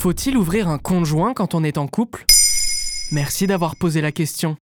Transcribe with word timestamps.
Faut-il 0.00 0.38
ouvrir 0.38 0.66
un 0.66 0.78
compte 0.78 1.04
joint 1.04 1.34
quand 1.34 1.54
on 1.54 1.62
est 1.62 1.76
en 1.76 1.86
couple? 1.86 2.24
Merci 3.12 3.46
d'avoir 3.46 3.76
posé 3.76 4.00
la 4.00 4.12
question. 4.12 4.56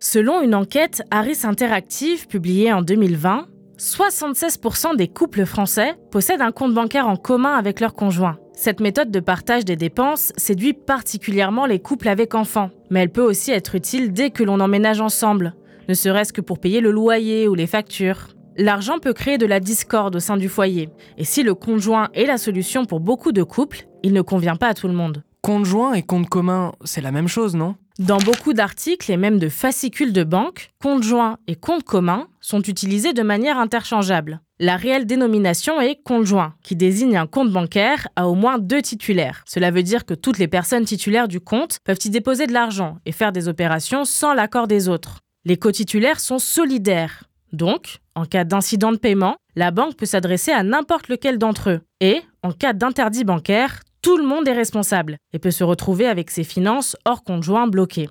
Selon 0.00 0.42
une 0.42 0.52
enquête 0.52 1.04
Harris 1.12 1.42
Interactive 1.44 2.26
publiée 2.26 2.72
en 2.72 2.82
2020, 2.82 3.46
76% 3.78 4.96
des 4.96 5.06
couples 5.06 5.46
français 5.46 5.94
possèdent 6.10 6.40
un 6.40 6.50
compte 6.50 6.74
bancaire 6.74 7.06
en 7.06 7.14
commun 7.14 7.54
avec 7.54 7.78
leur 7.78 7.94
conjoint. 7.94 8.40
Cette 8.52 8.80
méthode 8.80 9.12
de 9.12 9.20
partage 9.20 9.64
des 9.64 9.76
dépenses 9.76 10.32
séduit 10.36 10.72
particulièrement 10.72 11.66
les 11.66 11.78
couples 11.78 12.08
avec 12.08 12.34
enfants, 12.34 12.70
mais 12.90 12.98
elle 12.98 13.12
peut 13.12 13.22
aussi 13.22 13.52
être 13.52 13.76
utile 13.76 14.12
dès 14.12 14.30
que 14.30 14.42
l'on 14.42 14.58
emménage 14.58 15.00
ensemble, 15.00 15.54
ne 15.88 15.94
serait-ce 15.94 16.32
que 16.32 16.40
pour 16.40 16.58
payer 16.58 16.80
le 16.80 16.90
loyer 16.90 17.46
ou 17.46 17.54
les 17.54 17.68
factures. 17.68 18.26
L'argent 18.60 18.98
peut 18.98 19.14
créer 19.14 19.38
de 19.38 19.46
la 19.46 19.58
discorde 19.58 20.16
au 20.16 20.20
sein 20.20 20.36
du 20.36 20.50
foyer, 20.50 20.90
et 21.16 21.24
si 21.24 21.42
le 21.42 21.54
conjoint 21.54 22.10
est 22.12 22.26
la 22.26 22.36
solution 22.36 22.84
pour 22.84 23.00
beaucoup 23.00 23.32
de 23.32 23.42
couples, 23.42 23.86
il 24.02 24.12
ne 24.12 24.20
convient 24.20 24.56
pas 24.56 24.68
à 24.68 24.74
tout 24.74 24.86
le 24.86 24.92
monde. 24.92 25.24
Compte 25.40 25.64
joint 25.64 25.94
et 25.94 26.02
compte 26.02 26.28
commun, 26.28 26.72
c'est 26.84 27.00
la 27.00 27.10
même 27.10 27.26
chose, 27.26 27.54
non? 27.54 27.76
Dans 27.98 28.18
beaucoup 28.18 28.52
d'articles 28.52 29.10
et 29.10 29.16
même 29.16 29.38
de 29.38 29.48
fascicules 29.48 30.12
de 30.12 30.24
banque, 30.24 30.72
compte 30.78 31.02
joint 31.02 31.38
et 31.46 31.56
compte 31.56 31.84
commun 31.84 32.28
sont 32.42 32.60
utilisés 32.60 33.14
de 33.14 33.22
manière 33.22 33.58
interchangeable. 33.58 34.42
La 34.58 34.76
réelle 34.76 35.06
dénomination 35.06 35.80
est 35.80 36.02
compte 36.04 36.26
joint, 36.26 36.52
qui 36.62 36.76
désigne 36.76 37.16
un 37.16 37.26
compte 37.26 37.50
bancaire 37.50 38.08
à 38.14 38.28
au 38.28 38.34
moins 38.34 38.58
deux 38.58 38.82
titulaires. 38.82 39.42
Cela 39.46 39.70
veut 39.70 39.82
dire 39.82 40.04
que 40.04 40.12
toutes 40.12 40.36
les 40.36 40.48
personnes 40.48 40.84
titulaires 40.84 41.28
du 41.28 41.40
compte 41.40 41.78
peuvent 41.82 42.00
y 42.04 42.10
déposer 42.10 42.46
de 42.46 42.52
l'argent 42.52 42.98
et 43.06 43.12
faire 43.12 43.32
des 43.32 43.48
opérations 43.48 44.04
sans 44.04 44.34
l'accord 44.34 44.66
des 44.66 44.90
autres. 44.90 45.20
Les 45.46 45.56
cotitulaires 45.56 46.20
sont 46.20 46.38
solidaires. 46.38 47.24
Donc, 47.52 48.00
en 48.20 48.26
cas 48.26 48.44
d'incident 48.44 48.92
de 48.92 48.98
paiement, 48.98 49.36
la 49.56 49.70
banque 49.70 49.96
peut 49.96 50.04
s'adresser 50.04 50.52
à 50.52 50.62
n'importe 50.62 51.08
lequel 51.08 51.38
d'entre 51.38 51.70
eux. 51.70 51.80
Et, 52.00 52.20
en 52.42 52.52
cas 52.52 52.74
d'interdit 52.74 53.24
bancaire, 53.24 53.80
tout 54.02 54.18
le 54.18 54.24
monde 54.24 54.46
est 54.46 54.52
responsable 54.52 55.16
et 55.32 55.38
peut 55.38 55.50
se 55.50 55.64
retrouver 55.64 56.06
avec 56.06 56.30
ses 56.30 56.44
finances 56.44 56.96
hors 57.06 57.24
compte 57.24 57.42
joint 57.42 57.66
bloquées. 57.66 58.10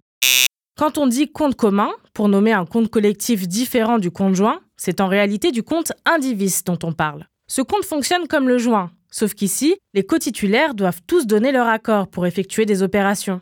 Quand 0.79 0.97
on 0.97 1.05
dit 1.05 1.31
compte 1.31 1.55
commun, 1.55 1.91
pour 2.13 2.27
nommer 2.27 2.53
un 2.53 2.65
compte 2.65 2.89
collectif 2.89 3.47
différent 3.47 3.99
du 3.99 4.09
compte 4.09 4.33
joint, 4.33 4.61
c'est 4.77 4.99
en 4.99 5.07
réalité 5.07 5.51
du 5.51 5.61
compte 5.61 5.91
indivis 6.05 6.61
dont 6.65 6.79
on 6.81 6.91
parle. 6.91 7.27
Ce 7.47 7.61
compte 7.61 7.85
fonctionne 7.85 8.27
comme 8.27 8.47
le 8.47 8.57
joint, 8.57 8.89
sauf 9.11 9.35
qu'ici, 9.35 9.77
les 9.93 10.03
cotitulaires 10.03 10.73
doivent 10.73 11.01
tous 11.05 11.27
donner 11.27 11.51
leur 11.51 11.67
accord 11.67 12.07
pour 12.07 12.25
effectuer 12.25 12.65
des 12.65 12.81
opérations. 12.81 13.41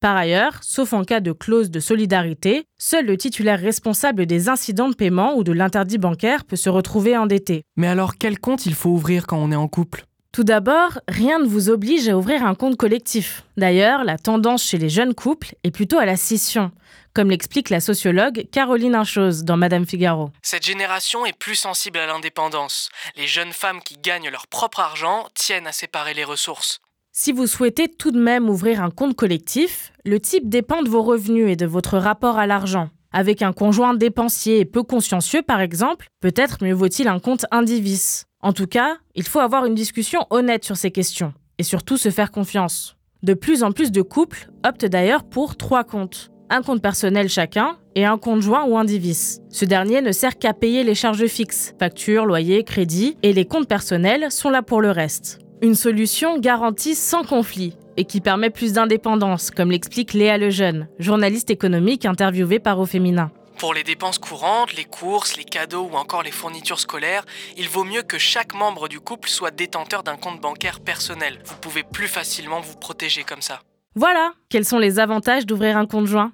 Par 0.00 0.16
ailleurs, 0.16 0.60
sauf 0.62 0.92
en 0.92 1.02
cas 1.02 1.18
de 1.18 1.32
clause 1.32 1.70
de 1.70 1.80
solidarité, 1.80 2.66
seul 2.78 3.06
le 3.06 3.16
titulaire 3.16 3.58
responsable 3.58 4.26
des 4.26 4.48
incidents 4.48 4.88
de 4.88 4.94
paiement 4.94 5.36
ou 5.36 5.42
de 5.42 5.50
l'interdit 5.50 5.98
bancaire 5.98 6.44
peut 6.44 6.54
se 6.54 6.70
retrouver 6.70 7.16
endetté. 7.16 7.64
Mais 7.76 7.88
alors 7.88 8.16
quel 8.16 8.38
compte 8.38 8.64
il 8.64 8.74
faut 8.74 8.90
ouvrir 8.90 9.26
quand 9.26 9.38
on 9.38 9.50
est 9.50 9.56
en 9.56 9.66
couple? 9.66 10.04
Tout 10.30 10.44
d'abord, 10.44 11.00
rien 11.08 11.40
ne 11.40 11.46
vous 11.46 11.68
oblige 11.68 12.08
à 12.08 12.16
ouvrir 12.16 12.46
un 12.46 12.54
compte 12.54 12.76
collectif. 12.76 13.44
D'ailleurs, 13.56 14.04
la 14.04 14.18
tendance 14.18 14.62
chez 14.62 14.78
les 14.78 14.88
jeunes 14.88 15.14
couples 15.14 15.56
est 15.64 15.72
plutôt 15.72 15.98
à 15.98 16.06
la 16.06 16.16
scission, 16.16 16.70
comme 17.12 17.30
l'explique 17.30 17.70
la 17.70 17.80
sociologue 17.80 18.46
Caroline 18.52 18.94
Inchose 18.94 19.42
dans 19.42 19.56
Madame 19.56 19.84
Figaro. 19.84 20.30
Cette 20.42 20.64
génération 20.64 21.26
est 21.26 21.36
plus 21.36 21.56
sensible 21.56 21.98
à 21.98 22.06
l'indépendance. 22.06 22.88
Les 23.16 23.26
jeunes 23.26 23.52
femmes 23.52 23.80
qui 23.82 23.96
gagnent 24.00 24.28
leur 24.30 24.46
propre 24.46 24.78
argent 24.78 25.26
tiennent 25.34 25.66
à 25.66 25.72
séparer 25.72 26.14
les 26.14 26.24
ressources. 26.24 26.78
Si 27.20 27.32
vous 27.32 27.48
souhaitez 27.48 27.88
tout 27.88 28.12
de 28.12 28.20
même 28.20 28.48
ouvrir 28.48 28.80
un 28.80 28.90
compte 28.90 29.16
collectif, 29.16 29.92
le 30.04 30.20
type 30.20 30.48
dépend 30.48 30.82
de 30.82 30.88
vos 30.88 31.02
revenus 31.02 31.50
et 31.50 31.56
de 31.56 31.66
votre 31.66 31.98
rapport 31.98 32.38
à 32.38 32.46
l'argent. 32.46 32.90
Avec 33.10 33.42
un 33.42 33.52
conjoint 33.52 33.94
dépensier 33.94 34.60
et 34.60 34.64
peu 34.64 34.84
consciencieux, 34.84 35.42
par 35.42 35.60
exemple, 35.60 36.06
peut-être 36.20 36.62
mieux 36.62 36.72
vaut-il 36.72 37.08
un 37.08 37.18
compte 37.18 37.44
indivis. 37.50 38.22
En 38.40 38.52
tout 38.52 38.68
cas, 38.68 38.98
il 39.16 39.24
faut 39.24 39.40
avoir 39.40 39.64
une 39.64 39.74
discussion 39.74 40.26
honnête 40.30 40.64
sur 40.64 40.76
ces 40.76 40.92
questions 40.92 41.34
et 41.58 41.64
surtout 41.64 41.96
se 41.96 42.10
faire 42.10 42.30
confiance. 42.30 42.96
De 43.24 43.34
plus 43.34 43.64
en 43.64 43.72
plus 43.72 43.90
de 43.90 44.02
couples 44.02 44.48
optent 44.64 44.86
d'ailleurs 44.86 45.24
pour 45.24 45.56
trois 45.56 45.82
comptes. 45.82 46.30
Un 46.50 46.62
compte 46.62 46.82
personnel 46.82 47.28
chacun 47.28 47.78
et 47.96 48.04
un 48.04 48.16
compte 48.16 48.42
joint 48.42 48.64
ou 48.64 48.78
indivis. 48.78 49.40
Ce 49.50 49.64
dernier 49.64 50.02
ne 50.02 50.12
sert 50.12 50.38
qu'à 50.38 50.54
payer 50.54 50.84
les 50.84 50.94
charges 50.94 51.26
fixes, 51.26 51.74
factures, 51.80 52.26
loyers, 52.26 52.62
crédits, 52.62 53.16
et 53.24 53.32
les 53.32 53.44
comptes 53.44 53.66
personnels 53.66 54.30
sont 54.30 54.50
là 54.50 54.62
pour 54.62 54.80
le 54.80 54.92
reste. 54.92 55.40
Une 55.60 55.74
solution 55.74 56.38
garantie 56.38 56.94
sans 56.94 57.24
conflit 57.24 57.76
et 57.96 58.04
qui 58.04 58.20
permet 58.20 58.50
plus 58.50 58.74
d'indépendance, 58.74 59.50
comme 59.50 59.72
l'explique 59.72 60.12
Léa 60.12 60.38
Lejeune, 60.38 60.88
journaliste 61.00 61.50
économique 61.50 62.06
interviewée 62.06 62.60
par 62.60 62.78
Au 62.78 62.86
Féminin. 62.86 63.32
Pour 63.58 63.74
les 63.74 63.82
dépenses 63.82 64.18
courantes, 64.18 64.76
les 64.76 64.84
courses, 64.84 65.36
les 65.36 65.42
cadeaux 65.42 65.90
ou 65.92 65.96
encore 65.96 66.22
les 66.22 66.30
fournitures 66.30 66.78
scolaires, 66.78 67.24
il 67.56 67.68
vaut 67.68 67.82
mieux 67.82 68.02
que 68.02 68.18
chaque 68.18 68.54
membre 68.54 68.86
du 68.86 69.00
couple 69.00 69.28
soit 69.28 69.50
détenteur 69.50 70.04
d'un 70.04 70.16
compte 70.16 70.40
bancaire 70.40 70.78
personnel. 70.78 71.40
Vous 71.44 71.56
pouvez 71.56 71.82
plus 71.82 72.06
facilement 72.06 72.60
vous 72.60 72.76
protéger 72.76 73.24
comme 73.24 73.42
ça. 73.42 73.58
Voilà, 73.96 74.34
quels 74.48 74.64
sont 74.64 74.78
les 74.78 75.00
avantages 75.00 75.44
d'ouvrir 75.44 75.76
un 75.76 75.86
compte 75.86 76.06
joint? 76.06 76.30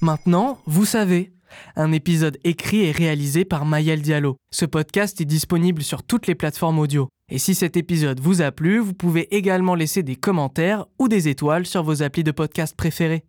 Maintenant, 0.00 0.58
vous 0.66 0.86
savez. 0.86 1.30
Un 1.76 1.92
épisode 1.92 2.38
écrit 2.44 2.82
et 2.82 2.92
réalisé 2.92 3.44
par 3.44 3.64
Mayel 3.64 4.02
Diallo. 4.02 4.36
Ce 4.52 4.64
podcast 4.64 5.20
est 5.20 5.24
disponible 5.24 5.82
sur 5.82 6.02
toutes 6.02 6.26
les 6.26 6.34
plateformes 6.34 6.78
audio. 6.78 7.08
Et 7.30 7.38
si 7.38 7.54
cet 7.54 7.76
épisode 7.76 8.20
vous 8.20 8.42
a 8.42 8.50
plu, 8.50 8.78
vous 8.78 8.94
pouvez 8.94 9.34
également 9.34 9.74
laisser 9.74 10.02
des 10.02 10.16
commentaires 10.16 10.86
ou 10.98 11.08
des 11.08 11.28
étoiles 11.28 11.66
sur 11.66 11.82
vos 11.82 12.02
applis 12.02 12.24
de 12.24 12.32
podcast 12.32 12.74
préférés. 12.76 13.24